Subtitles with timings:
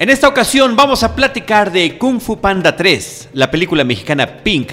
[0.00, 4.70] En esta ocasión vamos a platicar de Kung Fu Panda 3, la película mexicana Pink,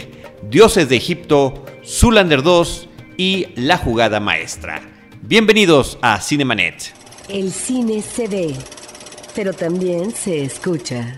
[0.51, 4.83] Dioses de Egipto, Zulander 2 y La Jugada Maestra.
[5.23, 6.93] Bienvenidos a Cinemanet.
[7.27, 8.53] El cine se ve,
[9.33, 11.17] pero también se escucha.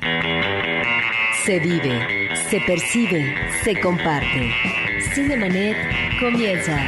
[1.43, 3.35] Se vive, se percibe,
[3.65, 4.53] se comparte.
[5.13, 5.75] Cinemanet
[6.21, 6.81] comienza.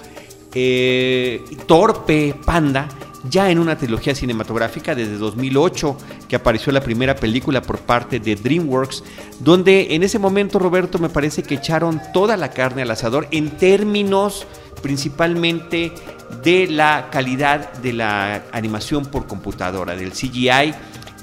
[0.54, 2.88] eh, torpe panda
[3.30, 8.36] ya en una trilogía cinematográfica desde 2008 que apareció la primera película por parte de
[8.36, 9.04] DreamWorks,
[9.40, 13.52] donde en ese momento Roberto me parece que echaron toda la carne al asador en
[13.52, 14.46] términos
[14.82, 15.94] principalmente
[16.42, 20.74] de la calidad de la animación por computadora, del CGI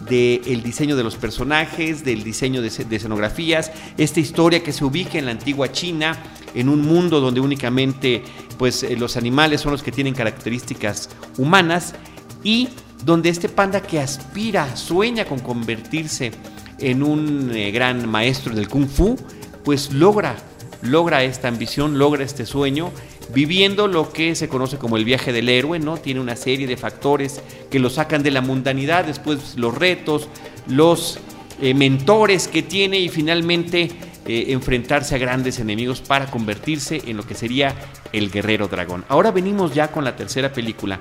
[0.08, 5.26] del diseño de los personajes, del diseño de, escenografías, esta historia que se ubica en
[5.26, 6.18] la antigua China,
[6.54, 8.22] en un mundo donde únicamente
[8.58, 11.94] pues, eh, los animales son los que tienen características humanas
[12.42, 12.68] y
[13.04, 16.32] donde este panda que aspira, sueña con convertirse
[16.78, 19.16] en un eh, gran maestro del kung fu,
[19.64, 20.36] pues logra,
[20.82, 22.90] logra esta ambición, logra este sueño
[23.32, 25.96] viviendo lo que se conoce como el viaje del héroe, ¿no?
[25.96, 30.28] Tiene una serie de factores que lo sacan de la mundanidad, después los retos,
[30.66, 31.18] los
[31.60, 33.90] eh, mentores que tiene y finalmente
[34.26, 37.74] eh, enfrentarse a grandes enemigos para convertirse en lo que sería
[38.12, 39.04] el guerrero dragón.
[39.08, 40.98] Ahora venimos ya con la tercera película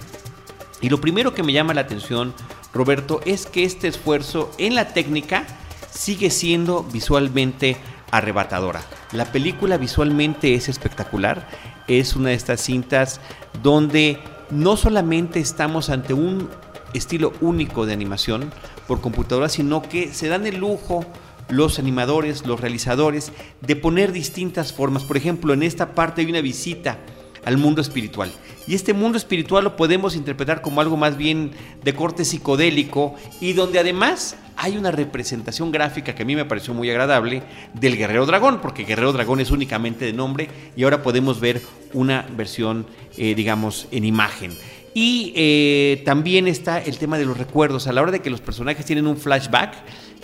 [0.82, 2.34] y lo primero que me llama la atención,
[2.74, 5.46] Roberto, es que este esfuerzo en la técnica
[5.92, 7.78] sigue siendo visualmente
[8.12, 8.82] arrebatadora.
[9.12, 11.48] La película visualmente es espectacular
[11.90, 13.20] es una de estas cintas
[13.64, 14.20] donde
[14.52, 16.50] no solamente estamos ante un
[16.94, 18.52] estilo único de animación
[18.88, 21.06] por computadora, sino que se dan el lujo
[21.50, 23.32] los animadores, los realizadores,
[23.62, 25.04] de poner distintas formas.
[25.04, 27.00] Por ejemplo, en esta parte hay una visita
[27.44, 28.32] al mundo espiritual.
[28.70, 31.54] Y este mundo espiritual lo podemos interpretar como algo más bien
[31.84, 36.76] de corte psicodélico y donde además hay una representación gráfica que a mí me pareció
[36.76, 37.42] muy agradable
[37.74, 41.64] del Guerrero Dragón, porque Guerrero Dragón es únicamente de nombre y ahora podemos ver
[41.94, 42.86] una versión,
[43.18, 44.56] eh, digamos, en imagen.
[45.02, 47.88] Y eh, también está el tema de los recuerdos.
[47.88, 49.76] A la hora de que los personajes tienen un flashback,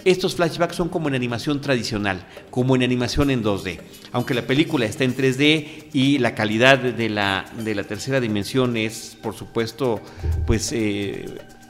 [0.03, 3.79] estos flashbacks son como en animación tradicional, como en animación en 2D.
[4.11, 8.75] Aunque la película está en 3D y la calidad de la, de la tercera dimensión
[8.75, 10.01] es, por supuesto,
[10.45, 11.23] pues eh,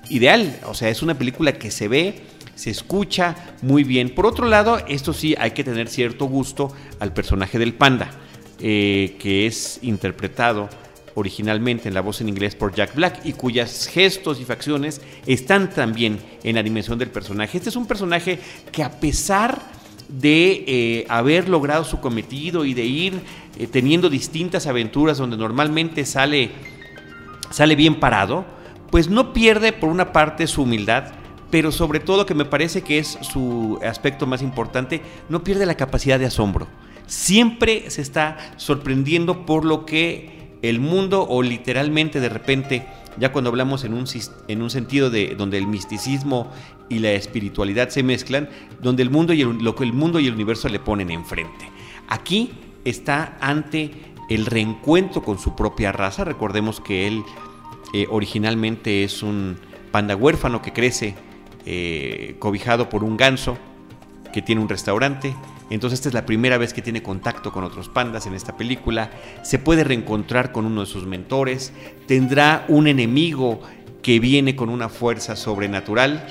[0.09, 0.59] ideal.
[0.65, 2.23] O sea, es una película que se ve
[2.55, 4.15] se escucha muy bien.
[4.15, 8.09] Por otro lado, esto sí hay que tener cierto gusto al personaje del panda,
[8.59, 10.69] eh, que es interpretado
[11.15, 15.69] originalmente en la voz en inglés por Jack Black y cuyas gestos y facciones están
[15.69, 17.57] también en la dimensión del personaje.
[17.57, 18.39] Este es un personaje
[18.71, 19.61] que a pesar
[20.07, 23.13] de eh, haber logrado su cometido y de ir
[23.57, 26.51] eh, teniendo distintas aventuras donde normalmente sale,
[27.49, 28.45] sale bien parado,
[28.91, 31.13] pues no pierde por una parte su humildad,
[31.49, 35.75] pero sobre todo que me parece que es su aspecto más importante, no pierde la
[35.75, 36.67] capacidad de asombro.
[37.07, 40.34] Siempre se está sorprendiendo por lo que
[40.69, 42.87] el mundo o literalmente de repente,
[43.17, 44.05] ya cuando hablamos en un,
[44.47, 46.51] en un sentido de donde el misticismo
[46.89, 48.49] y la espiritualidad se mezclan,
[48.81, 51.69] donde el mundo y el, lo que el mundo y el universo le ponen enfrente.
[52.07, 52.51] Aquí
[52.83, 53.91] está ante
[54.29, 56.23] el reencuentro con su propia raza.
[56.23, 57.23] Recordemos que él
[57.93, 59.57] eh, originalmente es un
[59.91, 61.15] panda huérfano que crece
[61.65, 63.57] eh, cobijado por un ganso
[64.33, 65.35] que tiene un restaurante.
[65.69, 69.09] Entonces esta es la primera vez que tiene contacto con otros pandas en esta película.
[69.43, 71.73] Se puede reencontrar con uno de sus mentores.
[72.07, 73.61] Tendrá un enemigo
[74.01, 76.27] que viene con una fuerza sobrenatural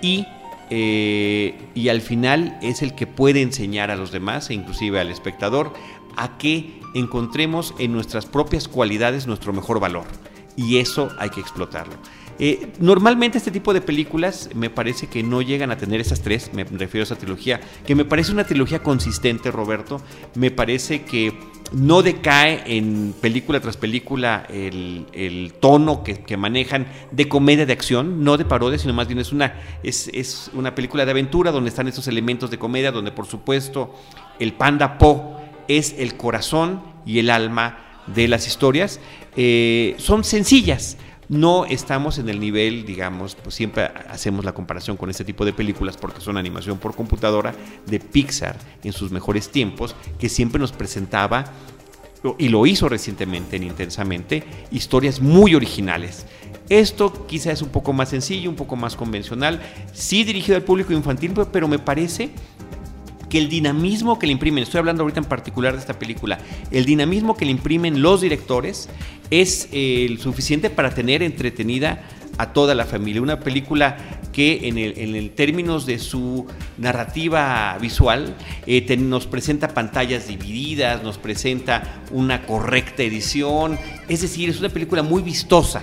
[0.00, 0.26] y,
[0.70, 5.10] eh, y al final es el que puede enseñar a los demás e inclusive al
[5.10, 5.72] espectador
[6.16, 10.06] a que encontremos en nuestras propias cualidades nuestro mejor valor.
[10.56, 11.94] Y eso hay que explotarlo.
[12.38, 16.50] Eh, normalmente este tipo de películas me parece que no llegan a tener esas tres,
[16.52, 20.00] me refiero a esa trilogía, que me parece una trilogía consistente, Roberto,
[20.34, 21.32] me parece que
[21.72, 28.36] no decae en película tras película el, tono que, manejan de comedia de acción, no
[28.36, 32.06] de parodia, sino más bien es una, es, una película de aventura donde están esos
[32.08, 33.94] elementos de comedia, donde por supuesto
[34.38, 39.00] el panda Po es el corazón y el alma de las historias.
[39.36, 40.96] Eh, son sencillas,
[41.28, 45.52] no estamos en el nivel, digamos, pues siempre hacemos la comparación con este tipo de
[45.52, 47.54] películas porque son animación por computadora
[47.86, 51.44] de Pixar en sus mejores tiempos, que siempre nos presentaba,
[52.38, 56.26] y lo hizo recientemente en Intensamente, historias muy originales.
[56.68, 59.62] Esto quizá es un poco más sencillo, un poco más convencional,
[59.92, 62.30] sí dirigido al público infantil, pero me parece
[63.28, 66.38] que el dinamismo que le imprimen, estoy hablando ahorita en particular de esta película,
[66.70, 68.88] el dinamismo que le imprimen los directores
[69.30, 72.02] es eh, el suficiente para tener entretenida
[72.38, 73.22] a toda la familia.
[73.22, 73.96] Una película
[74.32, 76.46] que en, el, términos de su
[76.76, 78.36] narrativa visual
[78.66, 83.78] eh, nos presenta pantallas divididas, nos presenta una correcta edición,
[84.08, 85.82] es decir, es una película muy vistosa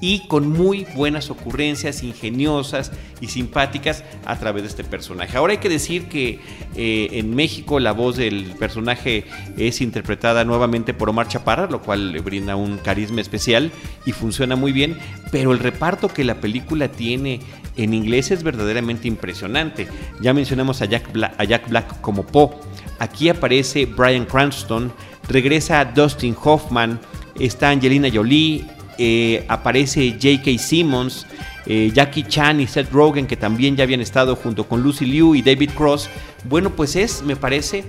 [0.00, 5.36] y con muy buenas ocurrencias, ingeniosas y simpáticas a través de este personaje.
[5.36, 6.40] Ahora hay que decir que
[6.74, 9.24] eh, en México la voz del personaje
[9.56, 13.72] es interpretada nuevamente por Omar Chaparra, lo cual le brinda un carisma especial
[14.04, 14.98] y funciona muy bien,
[15.30, 17.40] pero el reparto que la película tiene
[17.76, 19.86] en inglés es verdaderamente impresionante.
[20.20, 22.50] Ya mencionamos a Jack Black, a Jack Black como Poe.
[22.98, 24.92] Aquí aparece Brian Cranston,
[25.28, 26.98] regresa Dustin Hoffman,
[27.38, 28.64] está Angelina Jolie,
[28.98, 30.58] eh, aparece J.K.
[30.58, 31.26] Simmons,
[31.66, 35.34] eh, Jackie Chan y Seth Rogen, que también ya habían estado junto con Lucy Liu
[35.34, 36.08] y David Cross.
[36.44, 37.84] Bueno, pues es, me parece,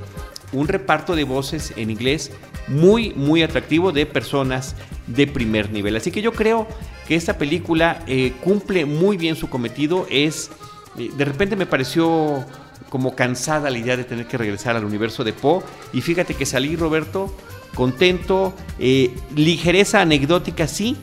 [0.51, 2.31] un reparto de voces en inglés
[2.67, 4.75] muy, muy atractivo de personas
[5.07, 5.95] de primer nivel.
[5.95, 6.67] Así que yo creo
[7.07, 10.07] que esta película eh, cumple muy bien su cometido.
[10.09, 10.51] Es,
[10.95, 12.45] de repente me pareció
[12.89, 15.63] como cansada la idea de tener que regresar al universo de Poe.
[15.93, 17.35] Y fíjate que salí, Roberto,
[17.75, 20.97] contento, eh, ligereza anecdótica sí,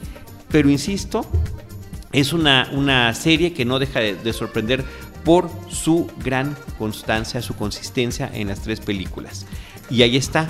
[0.50, 1.26] pero insisto,
[2.12, 4.84] es una, una serie que no deja de, sorprender
[5.24, 9.46] por su gran constancia, su consistencia en las tres películas.
[9.90, 10.48] Y ahí está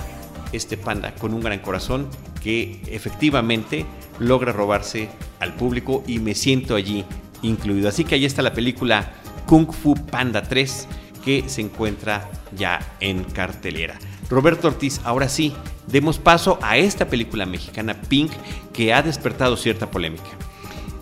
[0.51, 2.07] este panda con un gran corazón
[2.41, 3.85] que efectivamente
[4.19, 5.09] logra robarse
[5.39, 7.03] al público y me siento allí
[7.41, 7.89] incluido.
[7.89, 9.11] Así que ahí está la película
[9.47, 10.87] Kung Fu Panda 3
[11.23, 13.97] que se encuentra ya en cartelera.
[14.29, 15.53] Roberto Ortiz, ahora sí,
[15.87, 18.31] demos paso a esta película mexicana Pink
[18.73, 20.29] que ha despertado cierta polémica.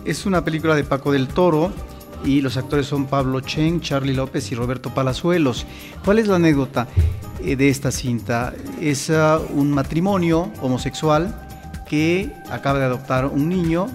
[0.04, 1.72] Es una película de Paco del Toro
[2.24, 5.66] y los actores son Pablo Chen, Charlie López y Roberto Palazuelos.
[6.04, 6.88] ¿Cuál es la anécdota
[7.42, 8.52] eh, de esta cinta?
[8.80, 11.34] Es ah, un matrimonio homosexual
[11.88, 13.86] que acaba de adoptar un niño,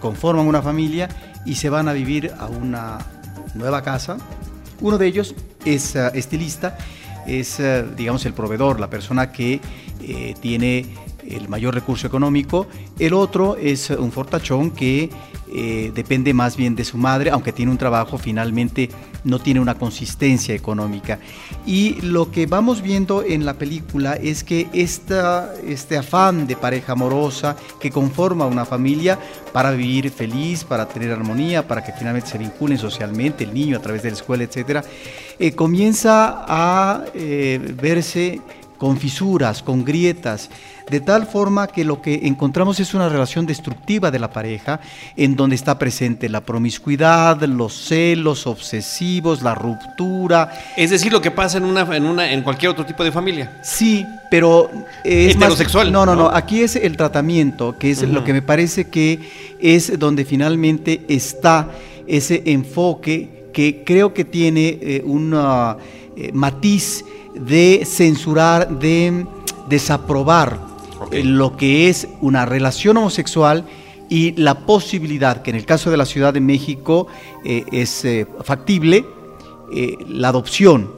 [0.00, 1.08] conforman una familia
[1.44, 2.98] y se van a vivir a una
[3.54, 4.18] nueva casa.
[4.80, 5.34] Uno de ellos
[5.64, 6.78] es ah, estilista
[7.26, 9.60] es, eh, digamos, el proveedor, la persona que
[10.02, 10.86] eh, tiene
[11.28, 12.66] el mayor recurso económico.
[12.98, 15.10] El otro es un fortachón que
[15.52, 18.88] eh, depende más bien de su madre, aunque tiene un trabajo, finalmente
[19.24, 21.18] no tiene una consistencia económica.
[21.66, 26.92] Y lo que vamos viendo en la película es que esta, este afán de pareja
[26.92, 29.18] amorosa que conforma una familia
[29.52, 33.82] para vivir feliz, para tener armonía, para que finalmente se vinculen socialmente el niño a
[33.82, 34.84] través de la escuela, etc.,
[35.38, 38.40] eh, comienza a eh, verse
[38.78, 40.50] con fisuras, con grietas,
[40.90, 44.80] de tal forma que lo que encontramos es una relación destructiva de la pareja,
[45.16, 50.52] en donde está presente la promiscuidad, los celos obsesivos, la ruptura.
[50.76, 53.60] Es decir, lo que pasa en una, en una, en cualquier otro tipo de familia.
[53.62, 54.70] Sí, pero
[55.04, 55.92] es heterosexual.
[55.92, 59.20] no, no, no, Aquí es el tratamiento, que es lo que me parece que
[59.60, 61.68] es donde finalmente está
[62.06, 67.04] ese enfoque que creo que tiene eh, un eh, matiz
[67.34, 69.26] de censurar, de
[69.68, 70.69] desaprobar
[71.10, 73.64] eh, lo que es una relación homosexual
[74.08, 77.06] y la posibilidad, que en el caso de la Ciudad de México
[77.44, 79.04] eh, es eh, factible,
[80.08, 80.90] la adopción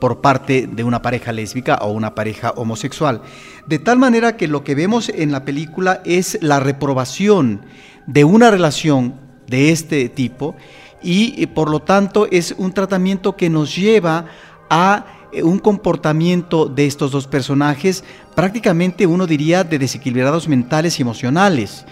[0.00, 3.22] por parte de una pareja lésbica o una pareja homosexual.
[3.68, 7.62] De tal manera que lo que vemos en la película es la reprobación
[8.08, 9.14] de una relación
[9.46, 10.56] de este tipo
[11.00, 14.26] y por lo tanto es un tratamiento que nos lleva
[14.68, 18.04] a un comportamiento de estos dos personajes
[18.34, 21.84] prácticamente uno diría de desequilibrados mentales y emocionales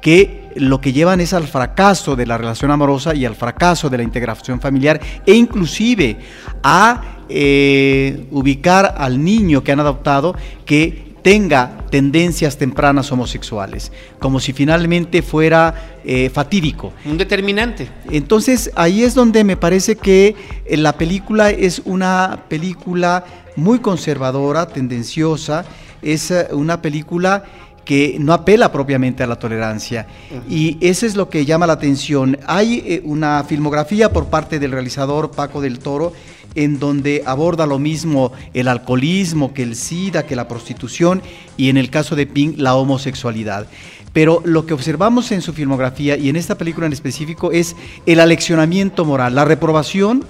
[0.00, 3.98] que lo que llevan es al fracaso de la relación amorosa y al fracaso de
[3.98, 6.18] la integración familiar e inclusive
[6.62, 14.52] a eh, ubicar al niño que han adoptado que tenga tendencias tempranas homosexuales, como si
[14.52, 16.92] finalmente fuera eh, fatídico.
[17.04, 17.88] Un determinante.
[18.10, 23.24] Entonces ahí es donde me parece que eh, la película es una película
[23.56, 25.64] muy conservadora, tendenciosa,
[26.02, 27.44] es eh, una película
[27.84, 30.06] que no apela propiamente a la tolerancia.
[30.46, 32.38] Y eso es lo que llama la atención.
[32.46, 36.12] Hay una filmografía por parte del realizador Paco del Toro
[36.58, 41.22] en donde aborda lo mismo el alcoholismo, que el SIDA, que la prostitución
[41.56, 43.68] y en el caso de Pink la homosexualidad.
[44.12, 48.18] Pero lo que observamos en su filmografía y en esta película en específico es el
[48.18, 50.24] aleccionamiento moral, la reprobación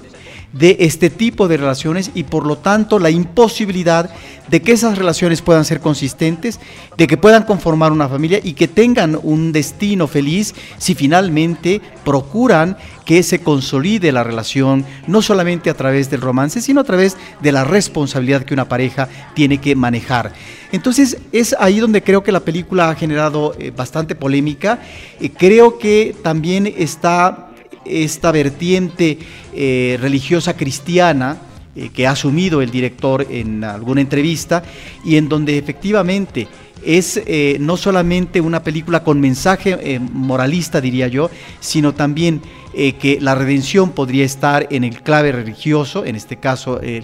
[0.53, 4.11] de este tipo de relaciones y por lo tanto la imposibilidad
[4.49, 6.59] de que esas relaciones puedan ser consistentes,
[6.97, 12.79] de que puedan conformar una familia y que tengan un destino feliz si finalmente procuran
[13.05, 17.53] que se consolide la relación, no solamente a través del romance, sino a través de
[17.53, 20.33] la responsabilidad que una pareja tiene que manejar.
[20.73, 24.81] Entonces es ahí donde creo que la película ha generado eh, bastante polémica.
[25.21, 27.48] Eh, creo que también está
[27.89, 29.19] esta vertiente
[29.55, 31.39] eh, religiosa cristiana
[31.75, 34.63] eh, que ha asumido el director en alguna entrevista
[35.05, 36.49] y en donde efectivamente
[36.85, 41.29] es eh, no solamente una película con mensaje moralista, diría yo,
[41.61, 42.41] sino también
[42.81, 47.03] eh, que la redención podría estar en el clave religioso, en este caso eh,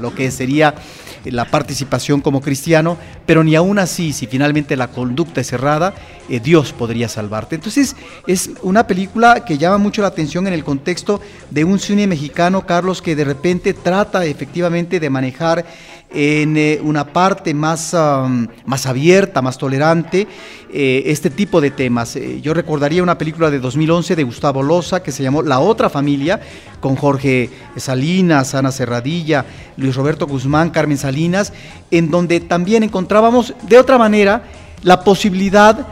[0.00, 0.74] lo que sería
[1.24, 5.94] la participación como cristiano, pero ni aún así, si finalmente la conducta es errada,
[6.28, 7.54] eh, Dios podría salvarte.
[7.54, 7.94] Entonces
[8.26, 12.66] es una película que llama mucho la atención en el contexto de un cine mexicano,
[12.66, 15.64] Carlos, que de repente trata efectivamente de manejar
[16.12, 17.94] en una parte más,
[18.64, 20.26] más abierta, más tolerante,
[20.72, 22.18] este tipo de temas.
[22.42, 26.40] yo recordaría una película de 2011 de Gustavo Loza, que se llamó La Otra Familia,
[26.80, 29.44] con Jorge Salinas, Ana Serradilla,
[29.76, 31.52] Luis Roberto Guzmán, Carmen Salinas,
[31.90, 34.42] en donde también encontrábamos de otra manera
[34.82, 35.86] la posibilidad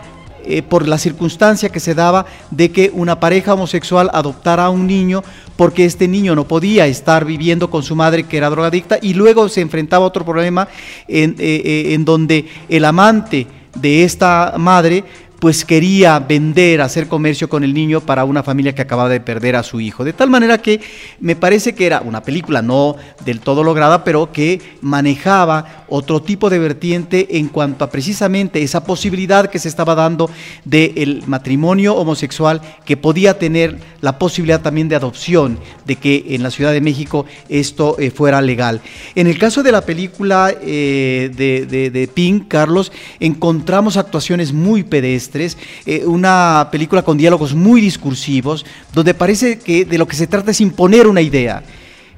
[0.51, 4.87] eh, por la circunstancia que se daba de que una pareja homosexual adoptara a un
[4.87, 5.23] niño
[5.57, 9.51] porque este niño no podía estar viviendo con su madre que era drogadicta y luego
[9.51, 10.67] se enfrentaba a otro problema
[11.07, 15.05] en, eh, eh, en donde el amante de esta madre
[15.39, 19.55] pues quería vender, hacer comercio con el niño para una familia que acababa de perder
[19.55, 20.05] a su hijo.
[20.05, 20.81] De tal manera que
[21.21, 26.51] me parece que era una película no del todo lograda, pero que manejaba otro tipo
[26.51, 30.29] de vertiente en cuanto a precisamente esa posibilidad que se estaba dando
[30.65, 36.51] del matrimonio homosexual que podía tener la posibilidad también de adopción, de que en la
[36.51, 38.81] Ciudad de México esto eh, fuera legal.
[39.15, 45.28] En el caso de la película eh, de, de Pink, Carlos, encontramos actuaciones muy pedestres
[45.87, 50.51] eh, una película con diálogos muy discursivos, donde parece que de lo que se trata
[50.51, 51.63] es imponer una idea.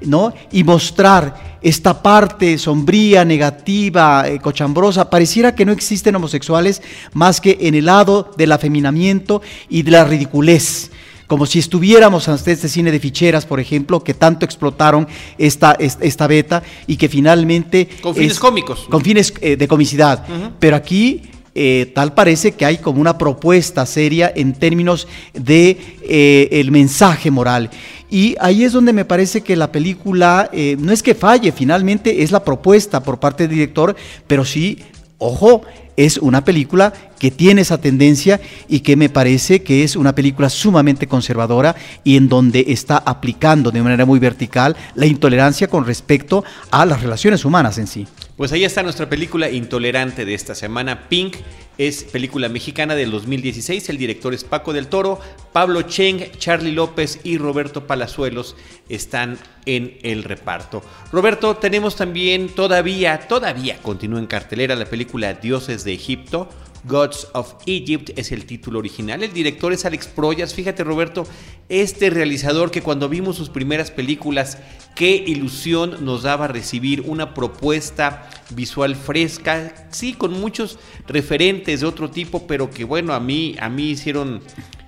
[0.03, 0.33] ¿no?
[0.51, 5.11] y mostrar esta parte sombría, negativa, eh, cochambrosa.
[5.11, 6.81] Pareciera que no existen homosexuales
[7.13, 10.89] más que en el lado del afeminamiento y de la ridiculez
[11.27, 16.27] como si estuviéramos ante este cine de ficheras, por ejemplo, que tanto explotaron esta, esta,
[16.27, 17.87] beta y que finalmente...
[18.01, 18.85] Con fines cómicos.
[18.89, 20.25] Con fines eh, de comicidad.
[20.59, 21.21] Pero aquí
[21.53, 27.29] eh, tal parece que hay como una propuesta seria en términos de eh, el mensaje
[27.29, 27.69] moral.
[28.09, 32.23] Y ahí es donde me parece que la película eh, no es que falle, finalmente
[32.23, 33.95] es la propuesta por parte del director,
[34.27, 34.79] pero sí,
[35.21, 35.61] ojo,
[35.95, 40.49] es una película que tiene esa tendencia y que me parece que es una película
[40.49, 46.43] sumamente conservadora y en donde está aplicando de manera muy vertical la intolerancia con respecto
[46.71, 48.07] a las relaciones humanas en sí.
[48.35, 51.07] Pues ahí está nuestra película Intolerante de esta semana.
[51.07, 51.35] Pink
[51.77, 53.89] es película mexicana del 2016.
[53.89, 55.19] El director es Paco del Toro.
[55.51, 58.55] Pablo Cheng, Charlie López y Roberto Palazuelos
[58.89, 60.83] están en el reparto.
[61.11, 66.49] Roberto, tenemos también todavía, todavía continúa en cartelera la película Dioses de Egipto
[66.83, 69.23] Gods of Egypt es el título original.
[69.23, 70.53] El director es Alex Proyas.
[70.53, 71.25] Fíjate, Roberto,
[71.69, 74.57] este realizador que cuando vimos sus primeras películas,
[74.95, 82.09] qué ilusión nos daba recibir una propuesta visual fresca, sí, con muchos referentes de otro
[82.09, 84.41] tipo, pero que bueno, a mí, a mí hicieron,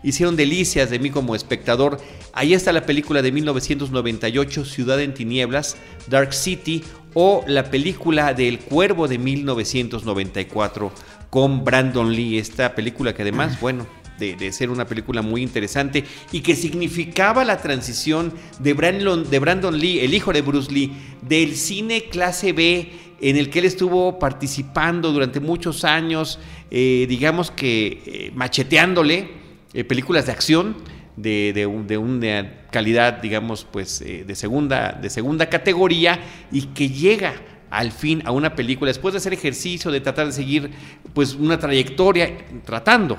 [0.03, 2.00] hicieron delicias de mí como espectador.
[2.33, 6.83] Ahí está la película de 1998, Ciudad en Tinieblas, Dark City,
[7.13, 10.91] o la película del Cuervo de 1994
[11.29, 13.88] con Brandon Lee, esta película que además, bueno,
[14.20, 19.77] de, ser una película muy interesante y que significaba la transición de Brandon, de Brandon
[19.77, 20.91] Lee, el hijo de Bruce Lee,
[21.22, 22.91] del cine clase B
[23.22, 26.39] en el que él estuvo participando durante muchos años,
[26.70, 29.29] eh, digamos que eh, macheteándole
[29.74, 30.75] eh, películas de acción
[31.15, 36.20] de, de, de, una calidad, digamos, pues de, segunda, de segunda categoría
[36.51, 37.34] y que llega
[37.70, 40.70] al fin a una película, después de hacer ejercicio, de tratar de seguir
[41.13, 42.32] pues una trayectoria,
[42.63, 43.17] tratando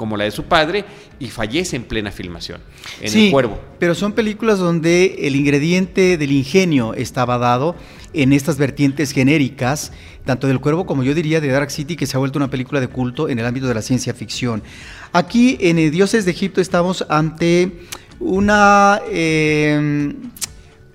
[0.00, 0.86] como la de su padre,
[1.18, 2.62] y fallece en plena filmación,
[3.02, 3.60] en sí, El Cuervo.
[3.78, 7.76] Pero son películas donde el ingrediente del ingenio estaba dado
[8.14, 9.92] en estas vertientes genéricas,
[10.24, 12.80] tanto del Cuervo como yo diría de Dark City, que se ha vuelto una película
[12.80, 14.62] de culto en el ámbito de la ciencia ficción.
[15.12, 17.80] Aquí en Dioses de Egipto estamos ante
[18.18, 19.00] una...
[19.10, 20.14] Eh,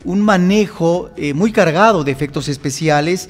[0.05, 3.29] un manejo eh, muy cargado de efectos especiales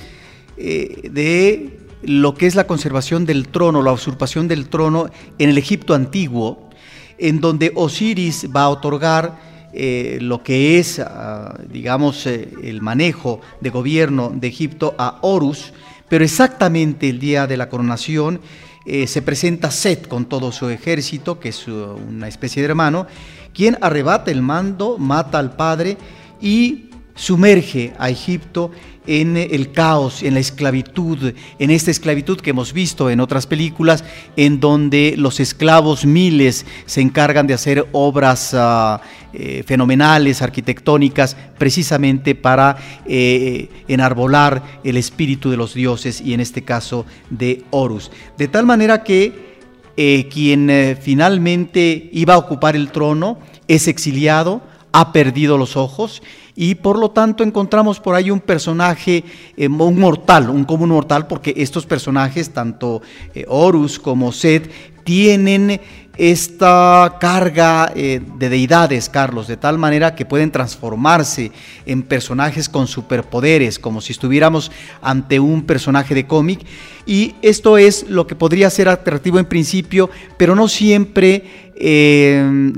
[0.57, 5.57] eh, de lo que es la conservación del trono, la usurpación del trono en el
[5.57, 6.69] Egipto antiguo,
[7.17, 9.39] en donde Osiris va a otorgar
[9.73, 15.73] eh, lo que es, ah, digamos, el manejo de gobierno de Egipto a Horus,
[16.09, 18.39] pero exactamente el día de la coronación
[18.85, 23.07] se presenta Set con todo su ejército, que es una especie de hermano,
[23.53, 25.97] quien arrebata el mando, mata al padre,
[26.39, 28.71] y sumerge a Egipto
[29.07, 34.03] en el caos, en la esclavitud, en esta esclavitud que hemos visto en otras películas,
[34.35, 39.01] en donde los esclavos miles se encargan de hacer obras ah,
[39.33, 46.63] eh, fenomenales, arquitectónicas, precisamente para eh, enarbolar el espíritu de los dioses y en este
[46.63, 48.12] caso de Horus.
[48.38, 49.55] De tal manera que
[49.97, 54.62] eh, quien finalmente iba a ocupar el trono es exiliado,
[54.95, 56.23] ha perdido los ojos
[56.55, 59.25] y por lo tanto encontramos por ahí un personaje,
[59.57, 63.01] eh, un mortal, un común mortal, porque estos personajes, tanto
[63.33, 64.71] eh, Horus como Set,
[65.03, 65.81] tienen
[66.17, 71.51] esta carga eh, de deidades, Carlos, de tal manera que pueden transformarse
[71.85, 74.71] en personajes con superpoderes, como si estuviéramos
[75.01, 76.65] ante un personaje de cómic.
[77.05, 82.72] Y esto es lo que podría ser atractivo en principio, pero no siempre eh,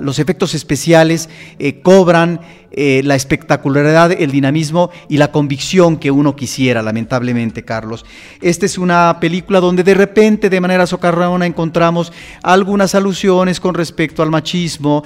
[0.00, 2.40] los efectos especiales eh, cobran
[2.78, 8.04] eh, la espectacularidad, el dinamismo y la convicción que uno quisiera, lamentablemente, Carlos.
[8.42, 14.22] Esta es una película donde de repente, de manera socarrona, encontramos algunas alusiones con respecto
[14.22, 15.04] al machismo,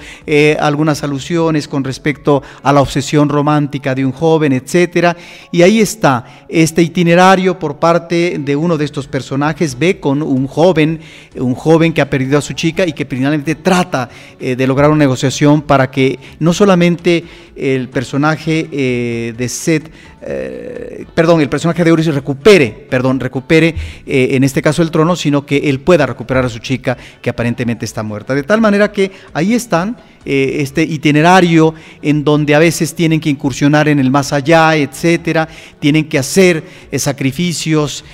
[0.58, 5.16] algunas alusiones con respecto a la obsesión romántica de un joven, etcétera.
[5.52, 10.48] Y ahí está este itinerario por parte de uno de estos personajes, ve con un
[10.48, 10.98] joven,
[11.36, 14.90] un joven que ha perdido a su chica y que finalmente trata eh, de lograr
[14.90, 17.24] una negociación para que no solamente
[17.56, 19.90] el personaje eh, de Seth,
[20.22, 23.74] eh, perdón, el personaje de Euris recupere, perdón, recupere
[24.06, 27.84] en este caso el trono, sino que él pueda recuperar a su chica que aparentemente
[27.84, 28.34] está muerta.
[28.34, 33.88] De tal manera que ahí están este itinerario en donde a veces tienen que incursionar
[33.88, 36.62] en el más allá, etcétera, tienen que hacer
[36.96, 38.04] sacrificios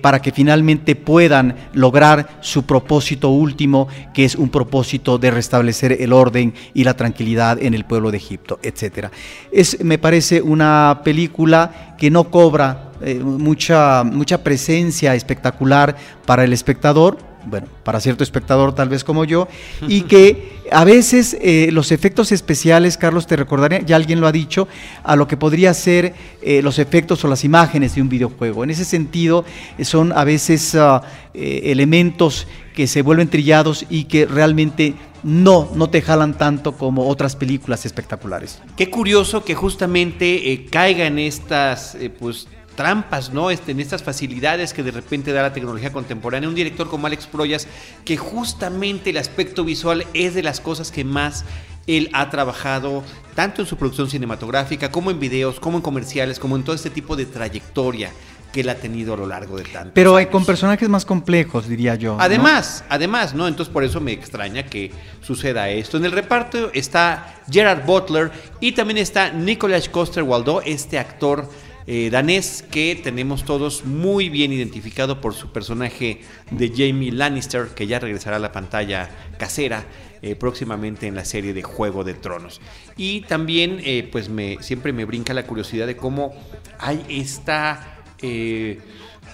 [0.00, 6.12] para que finalmente puedan lograr su propósito último, que es un propósito de restablecer el
[6.12, 9.08] orden y la tranquilidad en el pueblo de Egipto, etc.
[9.52, 16.52] Es, me parece una película que no cobra eh, mucha, mucha presencia espectacular para el
[16.52, 19.48] espectador, bueno, para cierto espectador tal vez como yo,
[19.88, 24.32] y que a veces eh, los efectos especiales, Carlos, te recordaré, ya alguien lo ha
[24.32, 24.68] dicho,
[25.02, 28.64] a lo que podría ser eh, los efectos o las imágenes de un videojuego.
[28.64, 29.44] En ese sentido,
[29.82, 34.94] son a veces ah, elementos que se vuelven trillados y que realmente
[35.26, 38.60] no, no te jalan tanto como otras películas espectaculares.
[38.76, 43.50] Qué curioso que justamente eh, caiga en estas eh, pues, trampas, ¿no?
[43.50, 46.48] Este, en estas facilidades que de repente da la tecnología contemporánea.
[46.48, 47.66] Un director como Alex Proyas,
[48.04, 51.44] que justamente el aspecto visual es de las cosas que más
[51.86, 53.02] él ha trabajado
[53.34, 56.90] tanto en su producción cinematográfica como en videos, como en comerciales, como en todo este
[56.90, 58.10] tipo de trayectoria
[58.52, 59.90] que él ha tenido a lo largo de tanto.
[59.92, 62.16] Pero hay con personajes más complejos, diría yo.
[62.18, 63.46] Además, además, ¿no?
[63.48, 65.98] Entonces por eso me extraña que suceda esto.
[65.98, 71.48] En el reparto está Gerard Butler y también está Nicolas Coster Waldau, este actor
[71.86, 76.20] eh, danés que tenemos todos muy bien identificado por su personaje
[76.50, 79.86] de Jamie Lannister, que ya regresará a la pantalla casera.
[80.22, 82.62] Eh, próximamente en la serie de Juego de Tronos.
[82.96, 86.32] Y también, eh, pues me, siempre me brinca la curiosidad de cómo
[86.78, 87.92] hay esta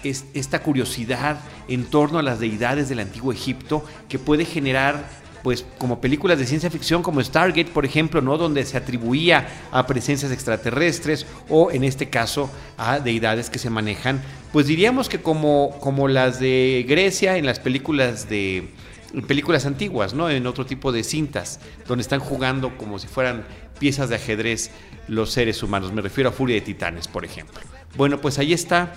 [0.02, 1.38] esta curiosidad
[1.68, 6.46] en torno a las deidades del antiguo Egipto que puede generar pues como películas de
[6.46, 8.38] ciencia ficción como Stargate, por ejemplo, ¿no?
[8.38, 14.22] donde se atribuía a presencias extraterrestres o en este caso a deidades que se manejan,
[14.52, 18.68] pues diríamos que como, como las de Grecia en las películas de
[19.26, 20.30] películas antiguas, ¿no?
[20.30, 23.44] En otro tipo de cintas, donde están jugando como si fueran
[23.78, 24.70] piezas de ajedrez
[25.08, 25.92] los seres humanos.
[25.92, 27.60] Me refiero a Furia de Titanes, por ejemplo.
[27.96, 28.92] Bueno, pues ahí está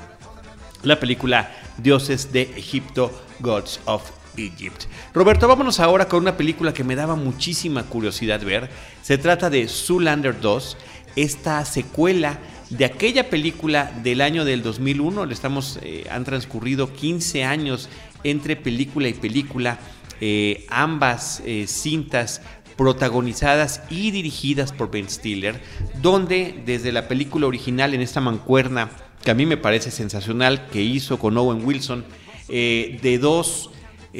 [0.84, 4.84] la película Dioses de Egipto, Gods of Egypt.
[5.14, 8.70] Roberto, vámonos ahora con una película que me daba muchísima curiosidad ver.
[9.02, 10.78] Se trata de Zoolander 2,
[11.16, 15.26] esta secuela de aquella película del año del 2001.
[15.26, 17.90] Le estamos, eh, han transcurrido 15 años
[18.24, 19.80] entre película y película.
[20.22, 22.42] Eh, ambas eh, cintas
[22.78, 25.62] protagonizadas y dirigidas por Ben Stiller,
[26.02, 28.90] donde desde la película original en esta mancuerna,
[29.24, 32.04] que a mí me parece sensacional, que hizo con Owen Wilson,
[32.48, 33.72] de dos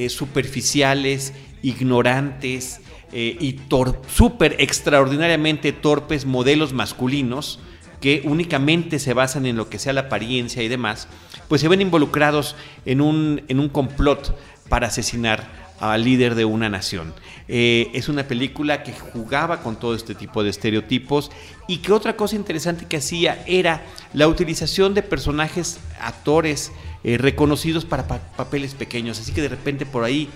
[0.10, 2.82] superficiales, ignorantes
[3.12, 3.60] y
[4.08, 7.60] súper extraordinariamente torpes modelos masculinos,
[8.02, 11.08] que únicamente se basan en lo que sea la apariencia y demás,
[11.48, 12.56] pues se ven involucrados
[12.86, 14.38] en un, en un complot
[14.70, 17.14] para asesinar al líder de una nación.
[17.48, 21.32] Eh, es una película que jugaba con todo este tipo de estereotipos
[21.68, 23.84] y que otra cosa interesante que hacía era
[24.14, 26.72] la utilización de personajes, actores
[27.04, 29.20] eh, reconocidos para papeles pequeños.
[29.20, 30.30] Así que de repente por ahí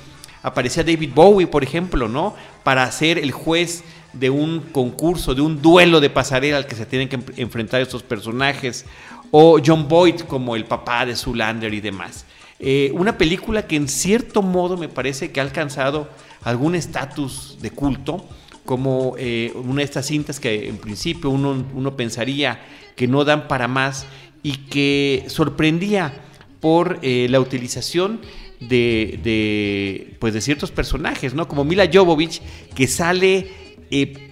[0.44, 2.36] aparecía David Bowie, por ejemplo, ¿no?
[2.64, 6.86] Para ser el juez de un concurso, de un duelo de pasarela al que se
[6.86, 8.86] tienen que enfrentar estos personajes,
[9.32, 12.26] o John Boyd como el papá de Zulander y demás.
[12.60, 16.10] Eh, una película que en cierto modo me parece que ha alcanzado
[16.44, 18.28] algún estatus de culto,
[18.66, 22.60] como eh, una de estas cintas que en principio uno, uno pensaría
[22.96, 24.06] que no dan para más
[24.44, 26.14] y que sorprendía
[26.60, 28.20] por eh, la utilización
[28.60, 31.48] de, pues de ciertos personajes, ¿no?
[31.48, 32.42] Como Mila Jovovich,
[32.76, 33.48] que sale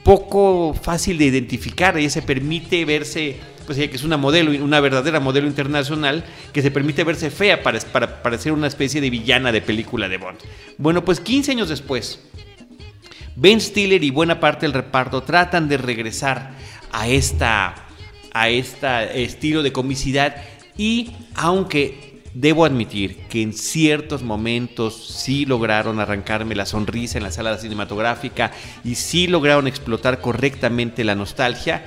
[0.03, 1.97] poco fácil de identificar.
[1.97, 6.63] Ella se permite verse, pues ella que es una modelo, una verdadera modelo internacional, que
[6.63, 10.39] se permite verse fea para, parecer una especie de villana de película de Bond.
[10.79, 12.19] Bueno, pues 15 años después,
[13.35, 16.53] Ben Stiller y buena parte del reparto tratan de regresar
[16.91, 17.75] a esta
[18.33, 20.35] a este estilo de comicidad
[20.77, 22.07] y aunque
[22.39, 28.51] Debo admitir que en ciertos momentos sí lograron arrancarme la sonrisa en la sala cinematográfica
[28.83, 31.83] y sí lograron explotar correctamente la nostalgia,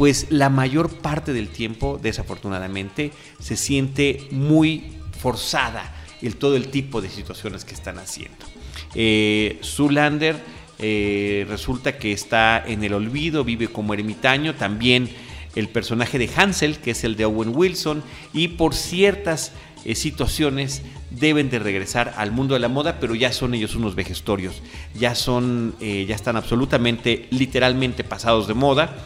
[0.00, 7.02] pues la mayor parte del tiempo, desafortunadamente, se siente muy forzada el todo el tipo
[7.02, 8.46] de situaciones que están haciendo.
[8.94, 10.42] Eh, Zulander
[10.78, 15.10] eh, resulta que está en el olvido, vive como ermitaño, también
[15.54, 19.52] el personaje de Hansel, que es el de Owen Wilson, y por ciertas
[19.84, 23.94] eh, situaciones deben de regresar al mundo de la moda, pero ya son ellos unos
[23.96, 24.62] vejestorios,
[24.94, 28.96] ya son, eh, ya están absolutamente, literalmente pasados de moda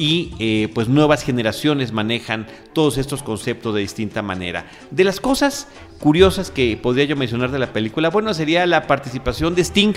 [0.00, 4.66] y eh, pues nuevas generaciones manejan todos estos conceptos de distinta manera.
[4.90, 5.68] De las cosas
[6.00, 9.92] curiosas que podría yo mencionar de la película, bueno, sería la participación de Sting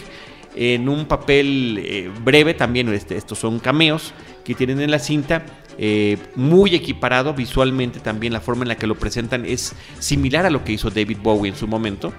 [0.56, 4.14] en un papel breve, también este, estos son cameos
[4.44, 5.44] que tienen en la cinta,
[5.78, 10.52] eh, muy equiparado visualmente también la forma en la que lo presentan es similar a
[10.52, 12.14] lo que hizo David Bowie en su momento.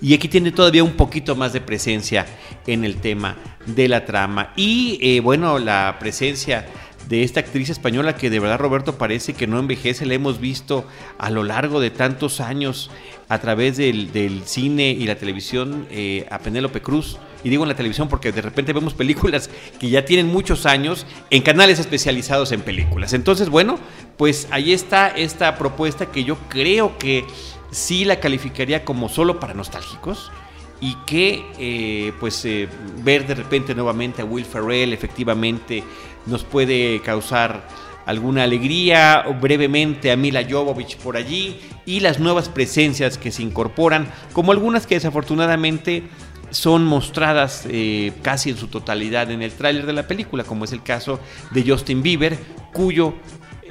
[0.00, 2.26] Y aquí tiene todavía un poquito más de presencia
[2.66, 4.52] en el tema de la trama.
[4.54, 6.66] Y eh, bueno, la presencia
[7.08, 10.84] de esta actriz española que de verdad Roberto parece que no envejece, la hemos visto
[11.18, 12.90] a lo largo de tantos años
[13.28, 17.18] a través del, cine y la televisión eh, a Penélope Cruz.
[17.42, 21.06] Y digo en la televisión porque de repente vemos películas que ya tienen muchos años
[21.30, 23.12] en canales especializados en películas.
[23.12, 23.78] Entonces, bueno,
[24.16, 27.24] pues ahí está esta propuesta que yo creo que
[27.70, 30.30] sí la calificaría como solo para nostálgicos
[30.80, 32.68] y que eh, pues eh,
[33.02, 35.82] ver de repente nuevamente a Will Ferrell efectivamente
[36.26, 37.66] nos puede causar
[38.06, 44.08] alguna alegría, brevemente a Mila Jovovich por allí y las nuevas presencias que se incorporan,
[44.34, 46.02] como algunas que desafortunadamente
[46.50, 50.72] son mostradas eh, casi en su totalidad en el tráiler de la película, como es
[50.72, 51.18] el caso
[51.52, 52.38] de Justin Bieber,
[52.72, 53.14] cuyo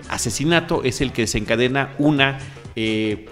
[0.09, 2.39] asesinato es el que desencadena una,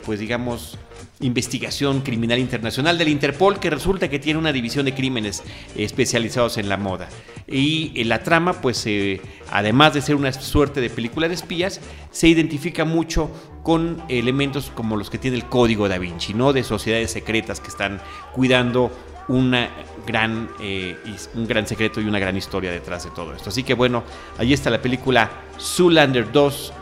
[0.06, 0.78] pues digamos,
[1.22, 5.44] investigación criminal internacional del Interpol que resulta que tiene una división de crímenes
[5.76, 7.10] especializados en la moda.
[7.48, 11.82] Y eh, la trama, pues eh, además de ser una suerte de película de espías,
[12.12, 13.30] se identifica mucho
[13.64, 16.54] con elementos como los que tiene el código da Vinci, ¿no?
[16.54, 18.02] De sociedades secretas que están
[18.34, 18.92] cuidando
[19.28, 19.70] una
[20.06, 20.98] gran, eh,
[21.36, 23.50] un gran secreto y una gran historia detrás de todo esto.
[23.50, 24.04] Así que bueno,
[24.38, 25.30] ahí está la película
[25.60, 26.74] Zoolander 2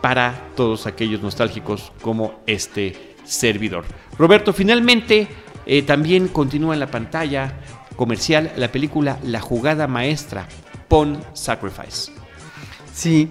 [0.00, 3.84] para todos aquellos nostálgicos como este servidor.
[4.18, 5.28] Roberto, finalmente
[5.64, 7.54] eh, también continúa en la pantalla
[7.94, 10.48] comercial la película La jugada maestra,
[10.88, 12.10] Pon Sacrifice.
[12.92, 13.28] Sí,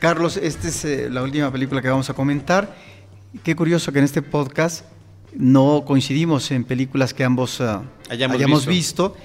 [0.00, 2.74] Carlos, esta es eh, la última película que vamos a comentar.
[3.44, 4.84] Qué curioso que en este podcast
[5.34, 9.16] no coincidimos en películas que ambos ah, hayamos, visto.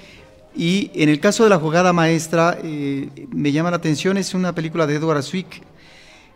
[0.56, 4.54] Y en el caso de la jugada maestra, eh, me llama la atención, es una
[4.54, 5.64] película de Edward Zwick.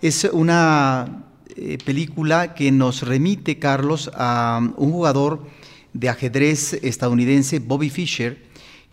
[0.01, 1.24] Es una
[1.55, 5.45] eh, película que nos remite, Carlos, a un jugador
[5.93, 8.43] de ajedrez estadounidense, Bobby Fischer,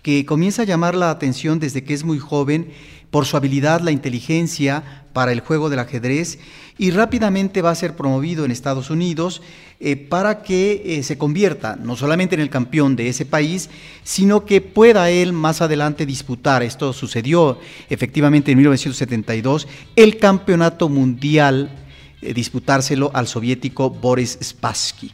[0.02, 2.72] que comienza a llamar la atención desde que es muy joven
[3.10, 6.38] por su habilidad, la inteligencia para el juego del ajedrez
[6.78, 9.42] y rápidamente va a ser promovido en Estados Unidos
[9.78, 13.68] eh, para que eh, se convierta no solamente en el campeón de ese país,
[14.02, 17.58] sino que pueda él más adelante disputar, esto sucedió
[17.90, 21.81] efectivamente en 1972, el campeonato mundial,
[22.22, 25.10] eh, disputárselo al soviético Boris Spassky.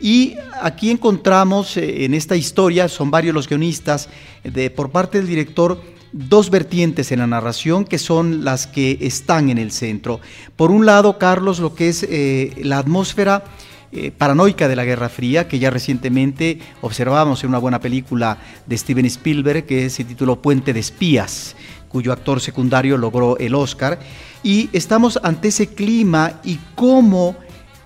[0.00, 4.08] Y aquí encontramos en esta historia, son varios los guionistas,
[4.42, 5.80] de, por parte del director,
[6.12, 10.20] dos vertientes en la narración que son las que están en el centro.
[10.56, 13.44] Por un lado, Carlos, lo que es eh, la atmósfera
[13.92, 18.78] eh, paranoica de la Guerra Fría, que ya recientemente observamos en una buena película de
[18.78, 21.56] Steven Spielberg, que se tituló Puente de Espías,
[21.90, 23.98] cuyo actor secundario logró el Oscar.
[24.42, 27.36] Y estamos ante ese clima y cómo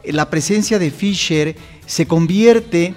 [0.05, 2.95] la presencia de Fisher se convierte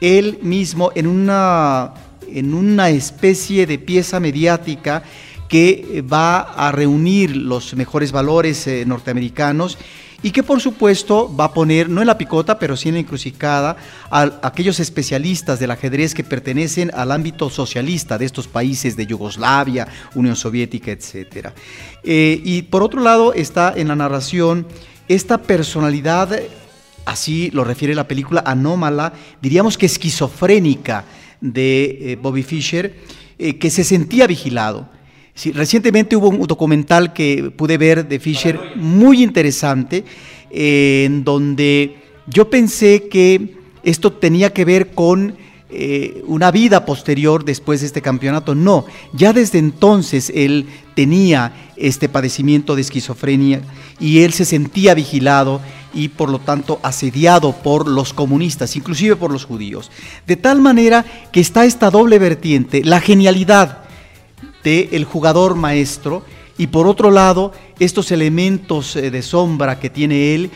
[0.00, 1.94] él mismo en una
[2.28, 5.04] en una especie de pieza mediática
[5.48, 9.78] que va a reunir los mejores valores eh, norteamericanos
[10.26, 13.00] y que por supuesto va a poner, no en la picota, pero sí en la
[13.02, 13.76] encrucijada,
[14.10, 19.86] a, aquellos especialistas del ajedrez que pertenecen al ámbito socialista de estos países de Yugoslavia,
[20.16, 21.50] Unión Soviética, etc.
[22.02, 24.66] Eh, y por otro lado está en la narración
[25.06, 26.40] esta personalidad,
[27.04, 31.04] así lo refiere la película, anómala, diríamos que esquizofrénica,
[31.40, 32.96] de eh, Bobby Fischer,
[33.38, 34.88] eh, que se sentía vigilado.
[35.54, 40.04] Recientemente hubo un documental que pude ver de Fischer muy interesante,
[40.50, 41.96] eh, en donde
[42.26, 45.36] yo pensé que esto tenía que ver con
[46.26, 48.54] una vida posterior después de este campeonato.
[48.54, 53.60] No, ya desde entonces él tenía este padecimiento de esquizofrenia
[54.00, 55.60] y él se sentía vigilado
[55.96, 59.90] y por lo tanto asediado por los comunistas, inclusive por los judíos.
[60.26, 63.85] De tal manera que está esta doble vertiente, la genialidad
[64.66, 66.24] del jugador maestro
[66.58, 70.50] y por otro lado estos elementos eh, de sombra que tiene él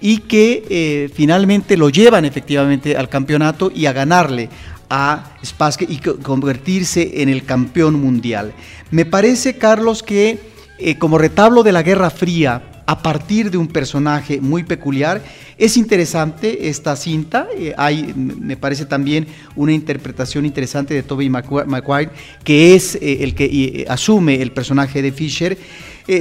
[0.00, 4.50] y que eh, finalmente lo llevan efectivamente al campeonato y a ganarle
[4.88, 8.52] a Spassky y convertirse en el campeón mundial.
[8.92, 10.38] Me parece, Carlos, que
[10.78, 15.22] eh, como retablo de la Guerra Fría, a partir de un personaje muy peculiar.
[15.58, 22.10] Es interesante esta cinta, eh, hay, me parece también una interpretación interesante de Toby Maguire,
[22.44, 25.58] que es eh, el que asume el personaje de Fisher.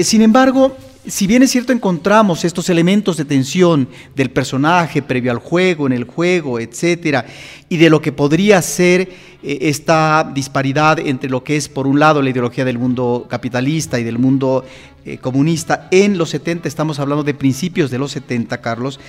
[0.01, 0.75] sin embargo,
[1.07, 5.93] si bien es cierto encontramos estos elementos de tensión del personaje previo al juego, en
[5.93, 7.25] el juego, etcétera,
[7.69, 11.99] y de lo que podría ser eh, esta disparidad entre lo que es por un
[11.99, 14.65] lado la ideología del mundo capitalista y del mundo
[15.05, 18.99] eh, comunista en los 70, estamos hablando de principios de los 70, Carlos,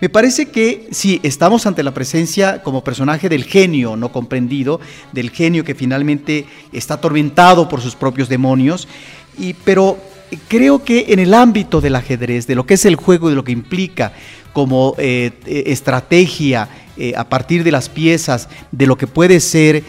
[0.00, 4.80] me parece que sí, estamos ante la presencia como personaje del genio no comprendido,
[5.12, 8.86] del genio que finalmente está atormentado por sus propios demonios,
[9.38, 9.98] y, pero
[10.48, 13.44] creo que en el ámbito del ajedrez, de lo que es el juego, de lo
[13.44, 14.12] que implica
[14.56, 16.66] como eh, eh, estrategia
[16.96, 19.84] eh, a partir de las piezas, de lo que puede ser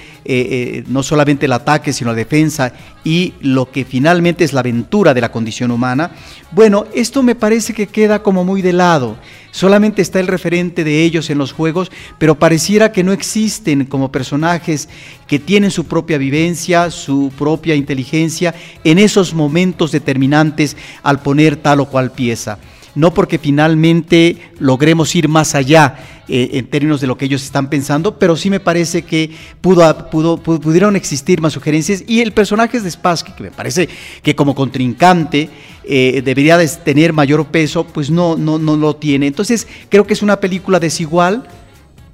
[0.90, 2.74] no solamente el ataque, sino la defensa
[3.06, 6.12] y lo que finalmente es la aventura de la condición humana,
[6.52, 9.16] bueno, esto me parece que queda como muy de lado.
[9.52, 14.12] Solamente está el referente de ellos en los juegos, pero pareciera que no existen como
[14.12, 14.90] personajes
[15.28, 18.54] que tienen su propia vivencia, su propia inteligencia
[18.84, 22.60] en esos momentos determinantes al poner tal o cual pieza
[22.98, 27.70] no porque finalmente logremos ir más allá eh, en términos de lo que ellos están
[27.70, 29.30] pensando, pero sí me parece que
[29.62, 33.88] pudo, pudo, pudieron existir más sugerencias y el personaje de Spassky, que me parece
[34.24, 35.48] que como contrincante
[35.84, 39.28] eh, debería de tener mayor peso, pues no, no, no lo tiene.
[39.28, 41.48] Entonces creo que es una película desigual,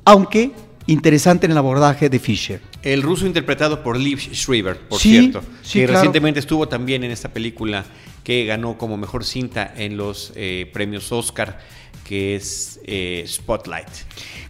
[0.04, 0.52] aunque
[0.86, 2.62] interesante en el abordaje de Fisher.
[2.82, 5.42] El ruso interpretado por Liv Schreiber, por cierto,
[5.72, 7.86] que recientemente estuvo también en esta película
[8.24, 11.60] que ganó como mejor cinta en los eh, premios Oscar,
[12.06, 13.88] que es eh, Spotlight.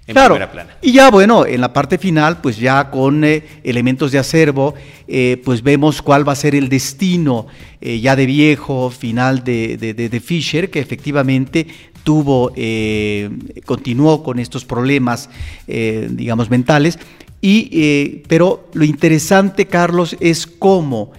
[0.06, 0.78] En primera plana.
[0.82, 4.74] Y ya bueno, en la parte final, pues ya con eh, elementos de acervo,
[5.46, 7.48] pues vemos cuál va a ser el destino
[7.80, 11.68] ya de viejo final de, de, Fisher, que efectivamente
[12.04, 12.52] tuvo,
[13.66, 15.30] continuó con estos problemas,
[15.68, 16.98] digamos, mentales.
[17.42, 21.12] Y, pero lo interesante, Carlos, es cómo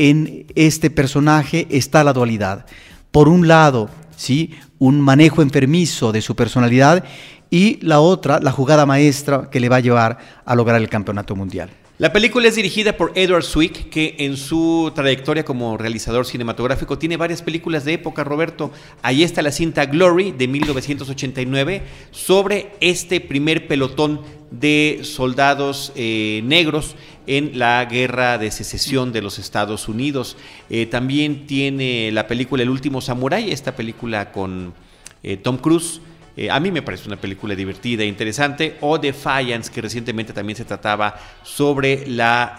[0.00, 2.64] en este personaje está la dualidad.
[3.10, 4.54] Por un lado, ¿sí?
[4.78, 7.04] un manejo enfermizo de su personalidad
[7.50, 11.36] y la otra, la jugada maestra que le va a llevar a lograr el campeonato
[11.36, 11.68] mundial.
[11.98, 17.18] La película es dirigida por Edward Swick, que en su trayectoria como realizador cinematográfico tiene
[17.18, 18.70] varias películas de época, Roberto.
[19.02, 26.96] Ahí está la cinta Glory de 1989 sobre este primer pelotón de soldados eh, negros
[27.30, 30.36] en la guerra de secesión de los Estados Unidos.
[30.68, 34.74] Eh, también tiene la película El último Samurai, esta película con
[35.22, 36.00] eh, Tom Cruise.
[36.36, 38.78] Eh, a mí me parece una película divertida e interesante.
[38.80, 42.56] O Defiance, que recientemente también se trataba sobre la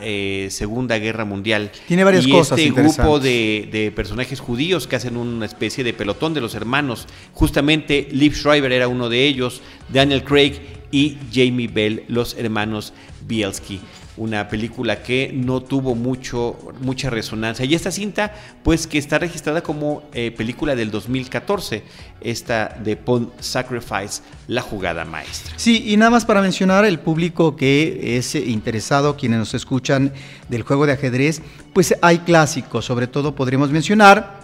[0.49, 1.69] Segunda Guerra Mundial.
[1.85, 2.57] Tiene varias y cosas.
[2.57, 7.07] Este grupo de, de, personajes judíos que hacen una especie de pelotón de los hermanos.
[7.33, 12.93] Justamente Liv Schreiber era uno de ellos, Daniel Craig y Jamie Bell, los hermanos
[13.27, 13.81] Bielski
[14.17, 17.65] una película que no tuvo mucho, mucha resonancia.
[17.65, 21.83] Y esta cinta, pues que está registrada como eh, película del 2014,
[22.21, 25.53] esta de Pawn Sacrifice, la jugada maestra.
[25.57, 30.13] Sí, y nada más para mencionar, el público que es interesado, quienes nos escuchan
[30.49, 31.41] del juego de ajedrez,
[31.73, 34.41] pues hay clásicos, sobre todo podríamos mencionar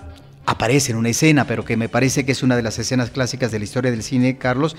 [0.48, 3.52] aparece en una escena, pero que me parece que es una de las escenas clásicas
[3.52, 4.78] de la historia del cine, Carlos,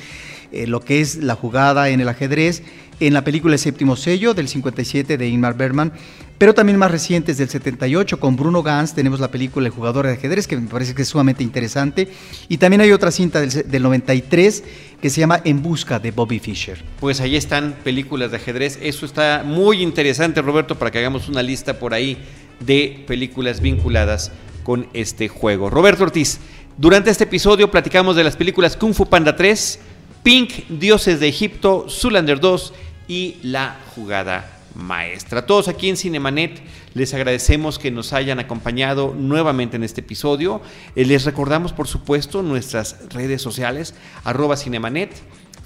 [0.51, 2.63] eh, lo que es la jugada en el ajedrez,
[3.01, 5.93] en la película El séptimo sello del 57 de Ingmar Bergman,
[6.39, 10.13] pero también más recientes del 78 con Bruno Gans tenemos la película El jugador de
[10.13, 12.09] ajedrez, que me parece que es sumamente interesante,
[12.49, 14.65] y también hay otra cinta del, del 93
[15.01, 16.83] que se llama En busca de Bobby Fischer.
[17.01, 21.43] Pues ahí están películas de ajedrez, eso está muy interesante Roberto, para que hagamos una
[21.43, 22.19] lista por ahí
[22.61, 24.33] de películas vinculadas
[24.65, 25.71] con este juego.
[25.71, 26.41] Roberto Ortiz,
[26.77, 29.81] durante este episodio platicamos de las películas Kung Fu Panda 3,
[30.23, 32.73] Pink, Dioses de Egipto, Zulander 2
[33.09, 35.47] y La Jugada Maestra.
[35.47, 36.61] Todos aquí en Cinemanet
[36.95, 40.61] les agradecemos que nos hayan acompañado nuevamente en este episodio.
[40.95, 43.95] Eh, les recordamos, por supuesto, nuestras redes sociales,
[44.25, 45.11] arroba Cinemanet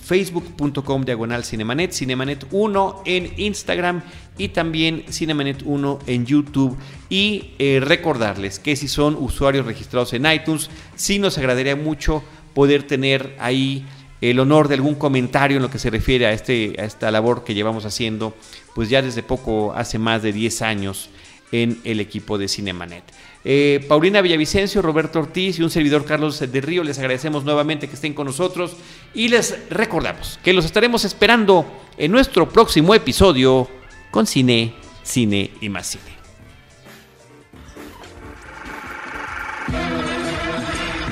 [0.03, 4.03] facebook.com diagonal Cinemanet, Cinemanet 1 en Instagram
[4.37, 6.77] y también Cinemanet 1 en YouTube.
[7.09, 12.83] Y eh, recordarles que si son usuarios registrados en iTunes, sí nos agradaría mucho poder
[12.83, 13.87] tener ahí
[14.23, 17.43] el honor de algún comentario en lo que se refiere a, este, a esta labor
[17.43, 18.35] que llevamos haciendo,
[18.75, 21.11] pues ya desde poco, hace más de 10 años
[21.51, 23.03] en el equipo de Cinemanet.
[23.45, 27.95] Eh, Paulina Villavicencio, Roberto Ortiz y un servidor Carlos de Río, les agradecemos nuevamente que
[27.95, 28.77] estén con nosotros
[29.13, 31.67] y les recordamos que los estaremos esperando
[31.99, 33.69] en nuestro próximo episodio
[34.13, 36.13] con Cine, Cine y más Cine.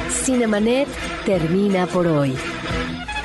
[0.08, 0.88] Cinemanet
[1.24, 2.36] termina por hoy.